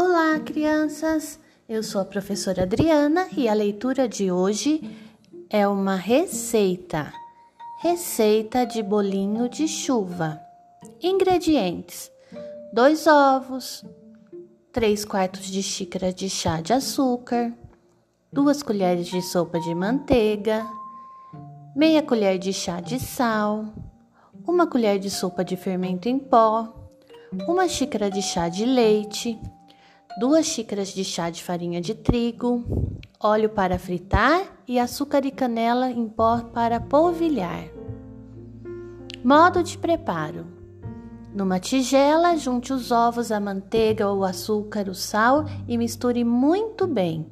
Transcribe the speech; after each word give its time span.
Olá, 0.00 0.38
crianças! 0.38 1.40
Eu 1.68 1.82
sou 1.82 2.00
a 2.00 2.04
professora 2.04 2.62
Adriana 2.62 3.26
e 3.36 3.48
a 3.48 3.52
leitura 3.52 4.08
de 4.08 4.30
hoje 4.30 4.96
é 5.50 5.66
uma 5.66 5.96
receita. 5.96 7.12
Receita 7.80 8.64
de 8.64 8.80
bolinho 8.80 9.48
de 9.48 9.66
chuva. 9.66 10.40
Ingredientes: 11.02 12.12
dois 12.72 13.08
ovos, 13.08 13.84
três 14.72 15.04
quartos 15.04 15.46
de 15.46 15.64
xícara 15.64 16.12
de 16.12 16.30
chá 16.30 16.60
de 16.60 16.72
açúcar, 16.72 17.52
duas 18.32 18.62
colheres 18.62 19.08
de 19.08 19.20
sopa 19.20 19.58
de 19.58 19.74
manteiga, 19.74 20.64
meia 21.74 22.04
colher 22.04 22.38
de 22.38 22.52
chá 22.52 22.80
de 22.80 23.00
sal, 23.00 23.64
uma 24.46 24.64
colher 24.64 25.00
de 25.00 25.10
sopa 25.10 25.44
de 25.44 25.56
fermento 25.56 26.08
em 26.08 26.20
pó, 26.20 26.88
uma 27.48 27.66
xícara 27.66 28.08
de 28.08 28.22
chá 28.22 28.48
de 28.48 28.64
leite, 28.64 29.36
duas 30.18 30.46
xícaras 30.46 30.88
de 30.88 31.04
chá 31.04 31.30
de 31.30 31.42
farinha 31.42 31.80
de 31.80 31.94
trigo, 31.94 32.64
óleo 33.20 33.48
para 33.50 33.78
fritar 33.78 34.42
e 34.66 34.78
açúcar 34.78 35.24
e 35.24 35.30
canela 35.30 35.90
em 35.90 36.08
pó 36.08 36.40
para 36.52 36.80
polvilhar. 36.80 37.64
Modo 39.22 39.62
de 39.62 39.78
preparo: 39.78 40.44
numa 41.32 41.60
tigela, 41.60 42.36
junte 42.36 42.72
os 42.72 42.90
ovos, 42.90 43.30
a 43.30 43.38
manteiga, 43.38 44.12
o 44.12 44.24
açúcar, 44.24 44.88
o 44.88 44.94
sal 44.94 45.44
e 45.68 45.78
misture 45.78 46.24
muito 46.24 46.86
bem. 46.86 47.24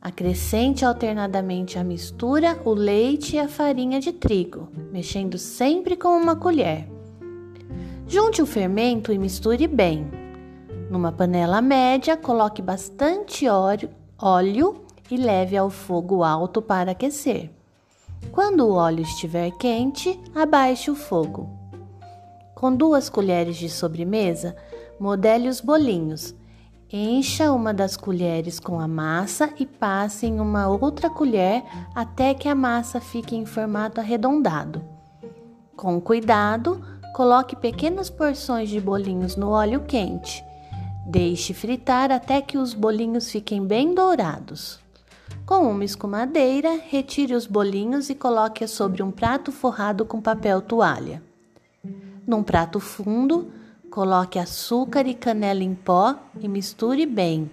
Acrescente 0.00 0.84
alternadamente 0.84 1.78
à 1.78 1.84
mistura 1.84 2.58
o 2.64 2.72
leite 2.72 3.36
e 3.36 3.38
a 3.38 3.48
farinha 3.48 4.00
de 4.00 4.12
trigo, 4.12 4.68
mexendo 4.90 5.36
sempre 5.36 5.96
com 5.96 6.16
uma 6.16 6.36
colher. 6.36 6.88
Junte 8.06 8.40
o 8.40 8.46
fermento 8.46 9.12
e 9.12 9.18
misture 9.18 9.66
bem. 9.66 10.27
Numa 10.90 11.12
panela 11.12 11.60
média, 11.60 12.16
coloque 12.16 12.62
bastante 12.62 13.46
óleo 13.48 14.82
e 15.10 15.16
leve 15.16 15.56
ao 15.56 15.70
fogo 15.70 16.22
alto 16.22 16.62
para 16.62 16.92
aquecer. 16.92 17.50
Quando 18.32 18.66
o 18.66 18.72
óleo 18.72 19.02
estiver 19.02 19.50
quente, 19.52 20.20
abaixe 20.34 20.90
o 20.90 20.94
fogo. 20.94 21.48
Com 22.54 22.74
duas 22.74 23.08
colheres 23.08 23.56
de 23.56 23.68
sobremesa, 23.68 24.56
modele 24.98 25.48
os 25.48 25.60
bolinhos. 25.60 26.34
Encha 26.90 27.52
uma 27.52 27.72
das 27.74 27.96
colheres 27.96 28.58
com 28.58 28.80
a 28.80 28.88
massa 28.88 29.50
e 29.58 29.66
passe 29.66 30.26
em 30.26 30.40
uma 30.40 30.68
outra 30.68 31.10
colher 31.10 31.62
até 31.94 32.32
que 32.34 32.48
a 32.48 32.54
massa 32.54 33.00
fique 33.00 33.36
em 33.36 33.44
formato 33.44 34.00
arredondado. 34.00 34.82
Com 35.76 36.00
cuidado, 36.00 36.82
Coloque 37.18 37.56
pequenas 37.56 38.08
porções 38.08 38.68
de 38.68 38.80
bolinhos 38.80 39.34
no 39.34 39.50
óleo 39.50 39.80
quente. 39.80 40.44
Deixe 41.06 41.54
fritar 41.54 42.10
até 42.10 42.40
que 42.40 42.58
os 42.58 42.74
bolinhos 42.74 43.30
fiquem 43.30 43.66
bem 43.66 43.94
dourados. 43.94 44.78
Com 45.46 45.70
uma 45.70 45.84
escumadeira, 45.84 46.78
retire 46.88 47.34
os 47.34 47.46
bolinhos 47.46 48.10
e 48.10 48.14
coloque-os 48.14 48.70
sobre 48.70 49.02
um 49.02 49.10
prato 49.10 49.50
forrado 49.50 50.04
com 50.04 50.20
papel 50.20 50.60
toalha. 50.60 51.22
Num 52.26 52.42
prato 52.42 52.78
fundo, 52.78 53.50
coloque 53.90 54.38
açúcar 54.38 55.06
e 55.06 55.14
canela 55.14 55.64
em 55.64 55.74
pó 55.74 56.14
e 56.38 56.46
misture 56.46 57.06
bem. 57.06 57.50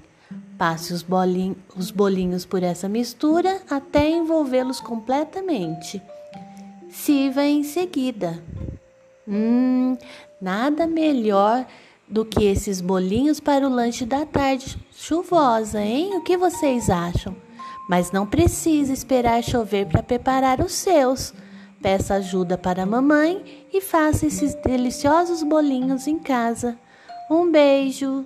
Passe 0.58 0.94
os, 0.94 1.02
bolinhos, 1.02 1.58
os 1.78 1.92
bolinhos 1.92 2.46
por 2.46 2.64
essa 2.64 2.90
mistura 2.90 3.62
até 3.70 4.10
envolvê-los 4.10 4.82
completamente. 4.82 6.02
Sirva 6.90 7.46
em 7.46 7.64
seguida. 7.64 8.44
Hum, 9.28 9.98
nada 10.42 10.86
melhor 10.86 11.66
do 12.08 12.24
que 12.24 12.46
esses 12.46 12.82
bolinhos 12.82 13.40
para 13.40 13.68
o 13.68 13.74
lanche 13.74 14.06
da 14.06 14.26
tarde 14.26 14.78
chuvosa, 14.92 15.82
hein? 15.82 16.16
O 16.16 16.22
que 16.22 16.38
vocês 16.38 16.90
acham? 16.90 17.36
Mas 17.90 18.12
não 18.12 18.26
precisa 18.26 18.94
esperar 18.94 19.44
chover 19.44 19.88
para 19.88 20.04
preparar 20.04 20.60
os 20.60 20.74
seus. 20.74 21.34
Peça 21.82 22.16
ajuda 22.16 22.58
para 22.58 22.84
a 22.84 22.86
mamãe 22.86 23.68
e 23.72 23.82
faça 23.82 24.26
esses 24.26 24.56
deliciosos 24.56 25.44
bolinhos 25.44 26.08
em 26.08 26.18
casa. 26.18 26.78
Um 27.30 27.52
beijo! 27.52 28.26